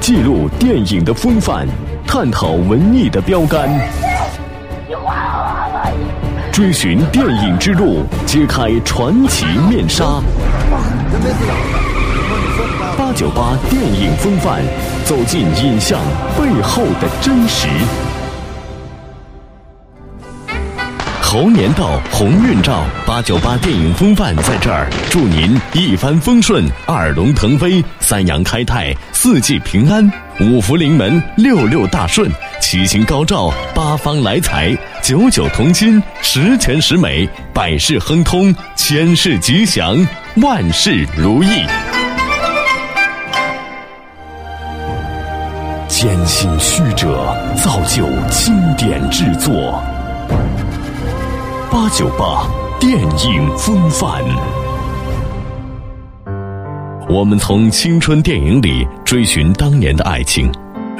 [0.00, 1.66] 记录电影的风范，
[2.06, 3.68] 探讨文艺的标杆，
[6.50, 10.04] 追寻电影之路，揭开传奇面纱。
[12.96, 14.62] 八九八电影风范，
[15.04, 16.00] 走进影像
[16.38, 17.68] 背后的真实。
[21.32, 32.28] 猴年到，鸿运照，八九八电影风范在这儿，祝您一帆风顺，二龙腾飞，三阳开泰，四季平安，五福临门，六六大顺，
[32.60, 40.04] 七星高照，八方来财，九九同心，十全十美，百事亨通，千事吉祥，
[40.38, 41.64] 万事如意。
[45.86, 49.80] 艰辛曲折，造就经典制作。
[51.70, 54.24] 八九八电影风范，
[57.08, 60.50] 我们从青春电影里追寻当年的爱情，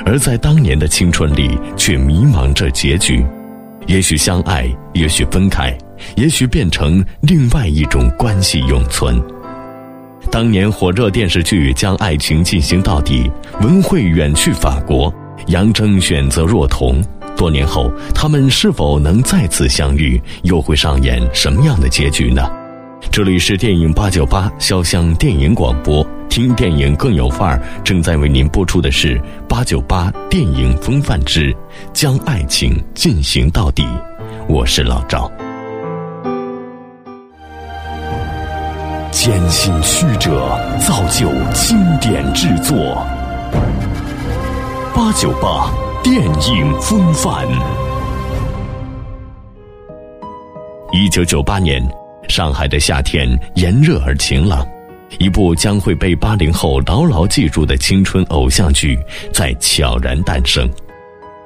[0.06, 3.26] 而在当年的青春里却迷茫着结局。
[3.88, 5.76] 也许相爱，也许分开，
[6.15, 9.21] 也许变成另外一种关系永存。
[10.30, 13.29] 当年火热电视剧将爱情进行到底，
[13.60, 15.13] 文慧远去法国，
[15.48, 17.02] 杨铮选择若彤。
[17.41, 20.21] 多年后，他们是否能再次相遇？
[20.43, 22.47] 又会上演什么样的结局呢？
[23.10, 27.63] 这里是电影八九八潇湘电影广播，听电影更有范儿。
[27.82, 31.57] 正在为您播出的是八九八电影风范之
[31.95, 33.88] 将爱情进行到底。
[34.47, 35.32] 我是老赵。
[39.10, 43.02] 艰辛曲折造就经典制作，
[44.95, 45.73] 八九八。
[46.02, 47.46] 电影风范。
[50.92, 51.87] 一九九八年，
[52.26, 54.66] 上海的夏天炎热而晴朗，
[55.18, 58.98] 一部将会被八零后牢牢记住的青春偶像剧
[59.30, 60.68] 在悄然诞生。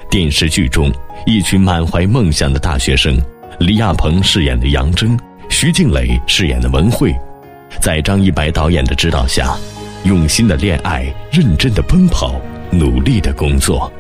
[0.09, 0.89] 电视剧中，
[1.27, 3.21] 一群满怀梦想的大学生，
[3.59, 5.19] 李亚鹏饰演的杨峥，
[5.49, 7.13] 徐静蕾饰演的文慧，
[7.81, 9.57] 在张一白导演的指导下，
[10.05, 12.41] 用心的恋爱，认真的奔跑，
[12.71, 13.93] 努力的工作。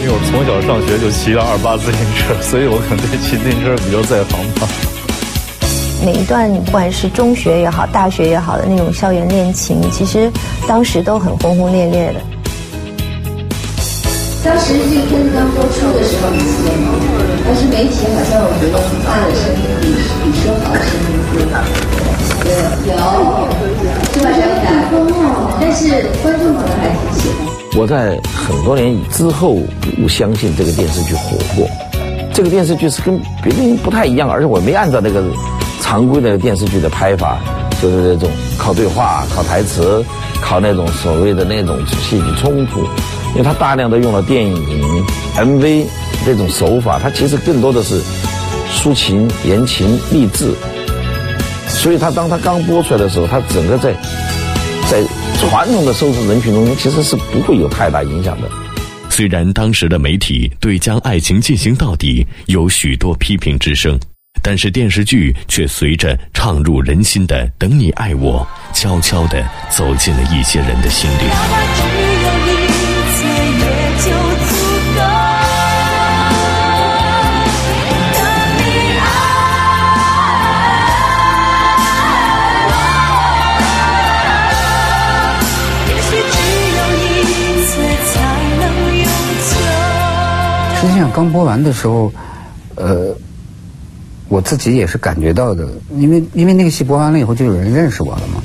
[0.00, 4.68] 因为我从小上学就骑了二八自行车，所以我可能对骑自行车比较在行吧。
[6.04, 10.30] 每一段不管是中学也好，大学也好的那种校园恋情，其实
[10.68, 12.20] 当时都很轰轰烈烈的。
[14.44, 16.92] 当时这个片子刚播出的时候，你记得吗？
[17.44, 18.46] 当时媒体好像有
[18.78, 21.64] 很大的声音，比比说好的声音对吧？
[22.44, 22.48] 有
[22.86, 22.94] 有，
[24.12, 24.26] 是吧？
[24.36, 24.68] 小感，
[25.60, 26.06] 但是。
[27.78, 29.58] 我在很多年之后
[30.02, 31.68] 我相信这个电视剧火过，
[32.32, 35.22] 这个电视剧是跟别人不太一样，而且我没按照那个
[35.82, 37.38] 常规的电视剧的拍法，
[37.82, 40.02] 就是那种靠对话、靠台词、
[40.40, 42.80] 靠那种所谓的那种戏剧冲突，
[43.32, 45.04] 因为它大量的用了电影、
[45.36, 45.84] MV
[46.24, 48.00] 这种手法，它其实更多的是
[48.72, 50.54] 抒情、言情、励志，
[51.68, 53.94] 所以它当它刚播出来的时候，它整个在
[54.90, 55.04] 在。
[55.38, 58.48] 传统的收视人群中其实是不会有太大影响的。
[59.10, 64.00] 虽然当时的媒体对将爱情进行到底有许多批评之声，
[64.42, 72.05] 但是电视剧却随着唱入人心的“等你爱我”，悄悄地走进了一些人的心里。
[90.86, 92.12] 实际上刚播完的时候，
[92.76, 93.14] 呃，
[94.28, 98.40] 我自己也是感觉到的，因为因为那个戏播完了以后，就有人认识我了嘛，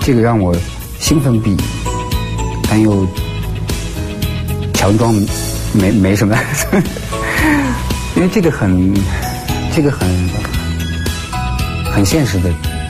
[0.00, 0.54] 这个让我
[1.00, 1.56] 兴奋不已，
[2.70, 3.06] 但又
[4.72, 5.12] 强装
[5.72, 6.38] 没没什么，
[8.14, 8.94] 因为这个很
[9.74, 10.08] 这个很
[11.92, 12.48] 很现实的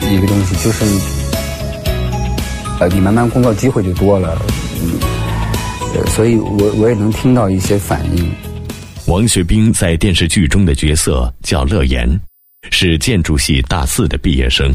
[0.09, 0.85] 一个东西，就是
[2.79, 4.39] 呃，你慢慢工作机会就多了。
[6.07, 8.31] 所以我我也能听到一些反应。
[9.07, 12.19] 王学兵在电视剧中的角色叫乐言，
[12.71, 14.73] 是建筑系大四的毕业生。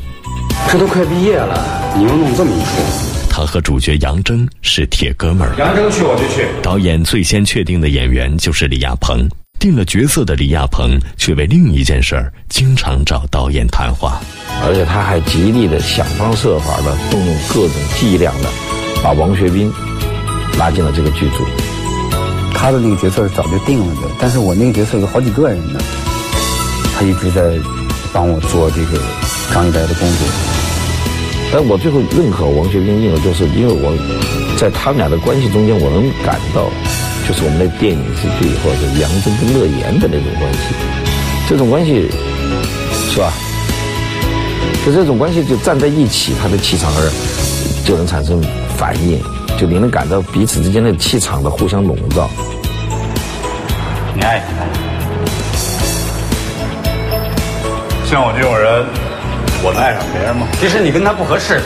[0.70, 3.28] 这都快毕业了，你又弄这么一出。
[3.28, 5.54] 他和主角杨铮是铁哥们儿。
[5.58, 6.46] 杨铮去我就去。
[6.62, 9.28] 导演最先确定的演员就是李亚鹏，
[9.58, 14.20] 定了角色的李亚鹏却为另一件事儿经常找导演谈话，
[14.64, 18.50] 而且他还极力的想方设法的动用各种伎俩的
[19.02, 19.72] 把王学兵。
[20.62, 21.44] 拉进了这个剧组，
[22.54, 25.80] 他的那个角色是早就定了的，但是我那个角色有好几个人呢，
[26.94, 27.58] 他一直在
[28.12, 28.96] 帮我做这个
[29.52, 30.28] 张一白的工作。
[31.52, 33.92] 但我最后认可王学兵，因为就是因为我
[34.56, 36.70] 在他们俩的关系中间，我能感到，
[37.26, 40.58] 就是我们的电影之剧或者杨真跟乐言的那种关系，
[41.48, 42.08] 这种关系
[43.10, 43.32] 是吧？
[44.86, 47.10] 就这种关系就站在一起，他的气场而
[47.84, 48.40] 就能产生
[48.78, 49.20] 反应，
[49.62, 52.28] 就你能感到彼此之间的气场的互相笼罩。
[54.12, 54.66] 你爱他？
[58.04, 58.84] 像我这种人，
[59.62, 60.48] 我能爱上别人吗？
[60.58, 61.60] 其实你跟他不合适。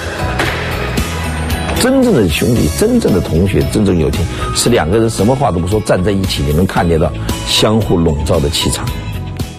[1.81, 4.20] 真正的兄弟，真正的同学，真正友情，
[4.54, 7.10] 是两个人什么话都不说，站在一起，你能看见到
[7.46, 8.87] 相互笼罩的气场。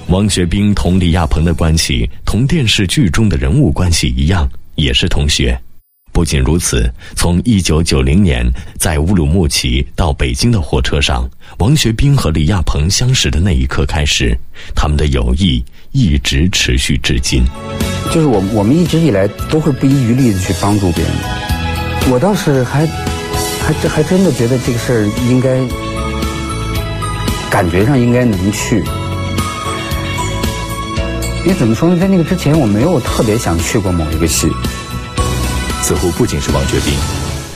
[0.09, 5.59] 王学兵同李亚鹏的关系，同电视剧中的人物关系一样，也是同学。
[6.17, 8.43] 不仅如此，从一九九零年
[8.79, 11.29] 在乌鲁木齐到北京的火车上，
[11.59, 14.35] 王学兵和李亚鹏相识的那一刻开始，
[14.73, 17.43] 他们的友谊一直持续至今。
[18.11, 21.13] 就是我我们一直以来都会不遗余力的去帮助别人。
[22.11, 22.87] 我倒是还
[23.61, 25.59] 还真还真的觉得这个事儿应该
[27.47, 28.83] 感觉上应该能去。
[31.45, 34.49] 因为怎么说呢，在那个之前，我没有特别想去过某一个戏。
[35.87, 36.93] 似乎不仅是王学兵，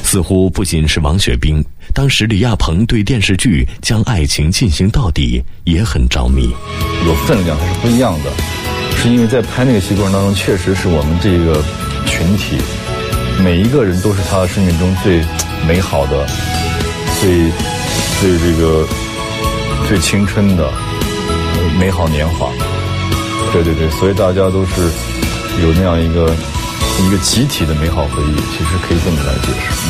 [0.05, 1.61] 似乎不仅是王学兵。
[1.93, 6.49] 当时李亚鹏对电视剧将爱情进行到底也很着迷。
[7.05, 8.31] 有分量，它是不一样的。
[8.95, 11.61] 是因为在拍那个戏过程当中，确实是我们这个
[12.05, 12.55] 群体
[13.43, 15.21] 每一个人都是他生命中最
[15.67, 16.25] 美好的、
[17.19, 17.51] 最
[18.21, 18.87] 最这个
[19.89, 20.71] 最青春的
[21.77, 22.49] 美好年华。
[23.51, 24.81] 对对对，所以大家都是
[25.61, 26.33] 有那样一个
[27.01, 29.87] 一个集体的美好回忆，其实可以这么来解释。
[29.87, 29.89] 嗯，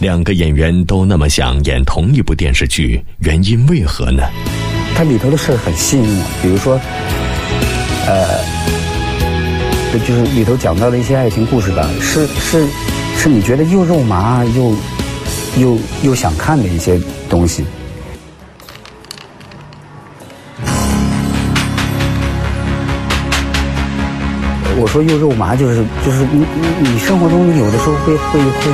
[0.00, 4.22] 两个演员都那么想演同一部电视剧，原因为何呢？
[4.94, 6.78] 它里头的事儿很吸引我，比如说，
[8.06, 12.66] 呃，就是里头讲到的一些爱情故事吧，是是
[13.16, 14.76] 是你觉得又肉麻又
[15.58, 17.64] 又又想看的一些东西。
[24.84, 28.70] 我说又肉麻，就是就是你你你生活中有的时候会会会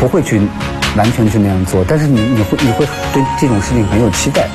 [0.00, 0.40] 不会去
[0.96, 4.48] 完全去那样做，但是你你会你会对这种事情很有期待。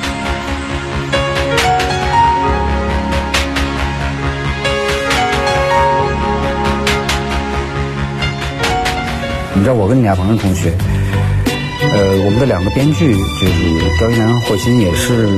[9.54, 10.72] 你知道我跟李亚鹏是同学，
[11.92, 15.28] 呃，我们的两个编剧就是刁一男和霍金也是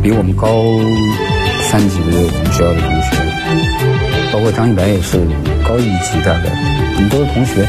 [0.00, 0.46] 比我们高。
[1.70, 5.18] 三级的我们学校的同学，包括张一白也是
[5.64, 6.50] 高一级大概，
[6.96, 7.64] 我们都是同学，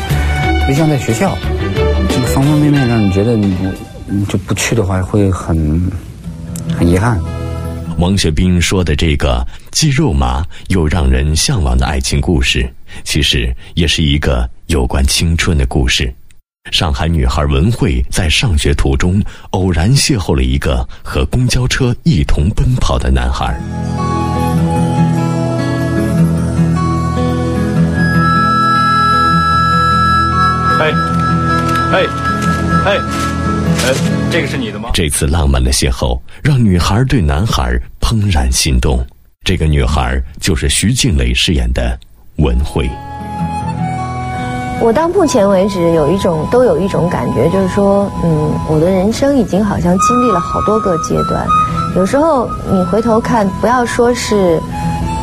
[0.67, 1.37] 就像在学校，
[2.09, 3.55] 这个方方面面让你觉得你
[4.07, 5.79] 你就不去的话会很
[6.75, 7.19] 很遗憾。
[7.99, 12.67] 王学兵说的这个既肉麻又让人向往的爱情故事，
[13.03, 16.11] 其实也是一个有关青春的故事。
[16.69, 23.59] 上海女孩文慧在上学途中偶然邂逅了一个和公交车一同奔跑的男孩。
[30.79, 30.91] 哎，
[31.91, 32.05] 哎，
[32.85, 32.97] 哎，
[33.85, 33.93] 哎，
[34.31, 34.91] 这个是你的吗？
[34.93, 39.05] 这次浪漫的邂逅让女孩对男孩怦然心动。
[39.43, 41.99] 这个女孩就是徐静蕾饰演的
[42.35, 42.87] 文慧。
[44.83, 51.45] 我到目前为止有一种都有一种感觉，就是说，嗯，我的人生已经好像经历了好多个阶段。
[51.95, 54.59] 有时候你回头看，不要说是，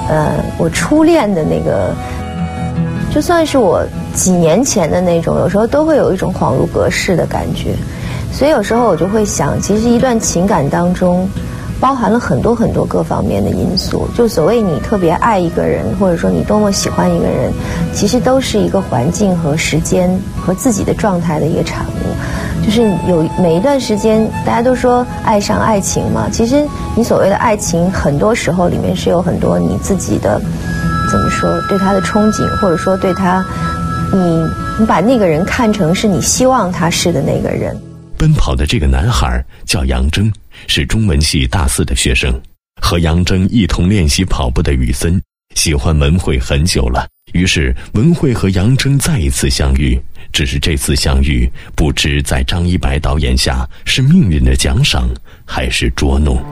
[0.09, 1.91] 呃，我初恋的那个，
[3.13, 3.83] 就算是我
[4.15, 7.75] 几年前的那种，有时候都会有一种恍如隔世的感觉。
[8.33, 11.29] 所以有时候我就会想，其实一段情感当中。
[11.81, 14.09] 包含了很多很多各方面的因素。
[14.17, 17.53] 就所谓你特别爱一个人，或者说你多么喜欢一个人，
[17.93, 22.65] 其实都是一个环境和时间和自己的状态的一个产物。
[22.65, 30.39] 就是有每一段时间，大家都说爱上爱情嘛，其实你所谓的爱情，很多时候里面是有很多你自己的
[31.11, 33.43] 怎么说对他的憧憬，或者说对他，
[34.13, 34.45] 你
[34.79, 37.75] 你把那个人看成是你希望他是的那个人。
[38.19, 40.31] 奔跑的这个男孩叫杨铮。
[40.67, 42.41] 是中文系大四的学生，
[42.81, 45.21] 和杨铮一同练习跑步的雨森，
[45.55, 47.07] 喜欢文慧很久了。
[47.33, 50.01] 于是文慧和杨铮再一次相遇，
[50.33, 55.09] 只是这次相遇，不知在张一白导演下是命运的奖赏，
[55.45, 56.43] 还是捉弄。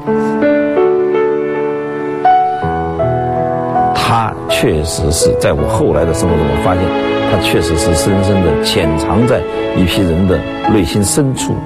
[3.95, 6.85] 他确实是在我后来的生活中，我发现
[7.31, 9.41] 他确实是深深的潜藏在
[9.77, 10.39] 一批人的
[10.71, 11.57] 内心深处。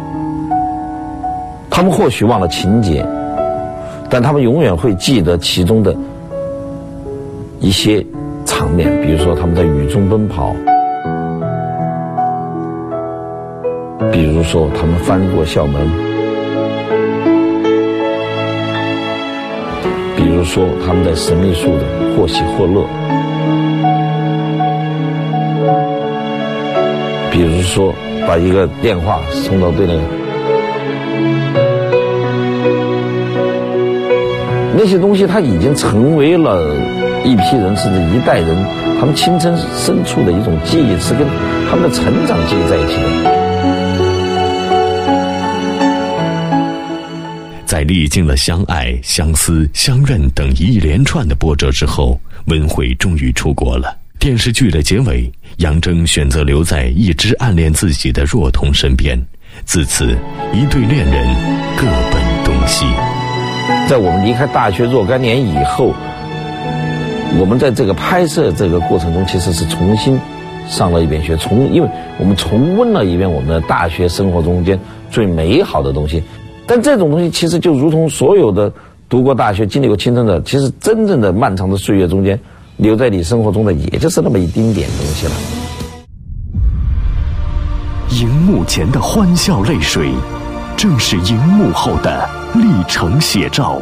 [1.80, 3.02] 他们或许忘了情节，
[4.10, 5.96] 但他们永远会记得其中的
[7.58, 8.04] 一些
[8.44, 10.54] 场面，比如说他们在雨中奔跑，
[14.12, 15.88] 比如说他们翻过校门，
[20.18, 21.84] 比如说他们在神秘树的
[22.14, 22.84] 或喜或乐，
[27.30, 27.94] 比如说
[28.28, 29.98] 把一个电话送到对面。
[34.82, 36.74] 那些东西，它已经成为了
[37.22, 38.56] 一批人甚至一代人
[38.98, 41.28] 他们青春深处的一种记忆，是跟
[41.68, 43.06] 他们的成长记忆在一起的。
[47.66, 53.94] 在历经了相爱、相思、相认等一连串的波折之后，文慧终于出国了。
[54.18, 59.22] 电视剧的结尾，杨铮选择留在一直暗恋自己的若彤身边，
[59.66, 60.16] 自此
[60.54, 61.36] 一对恋人
[61.76, 62.86] 各奔东西。
[63.90, 65.92] 在我们离开大学若干年以后，
[67.40, 70.16] 我们在这个拍摄这个过程中，其实是重新
[70.68, 74.78] 上了一遍学，重因为我们重温了一遍我们的大学生活中间
[75.10, 76.22] 最美好的东西。
[76.68, 78.72] 但这种东西其实就如同所有的
[79.08, 82.38] 读过大学、经历过青春的，其实真正的漫长的岁月中间，
[82.76, 85.32] 留在你生活中的也就是那么一丁点东西了。
[88.20, 90.10] 荧幕前的欢笑泪水，
[90.82, 93.78] 正是荧幕后的历程写照。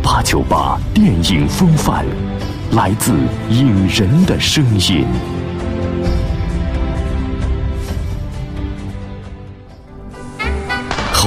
[0.00, 2.04] 八九八电影风范，
[2.70, 3.12] 来自
[3.50, 5.04] 影人的声音。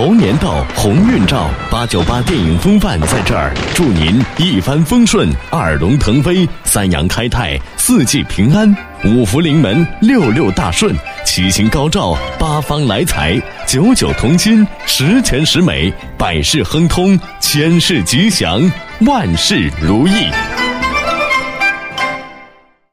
[0.01, 10.91] 猴年到，鸿运照，八九八电影风范在这儿，祝您一帆风顺，二龙腾飞，三阳开泰，四季平安，五福临门，六六大顺，
[11.23, 18.59] 七星高照，八方来财，九九同心，十全十美，百事亨通，千事吉祥，
[19.01, 20.31] 万事如意。